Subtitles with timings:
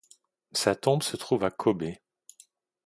[0.53, 1.95] Sa tombe se trouve à Kōbe.